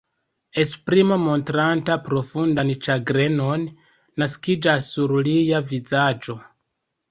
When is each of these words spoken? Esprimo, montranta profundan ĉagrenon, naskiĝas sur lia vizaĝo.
Esprimo, 0.61 1.17
montranta 1.25 1.97
profundan 2.07 2.73
ĉagrenon, 2.89 3.67
naskiĝas 4.25 4.91
sur 4.97 5.17
lia 5.31 5.63
vizaĝo. 5.71 6.39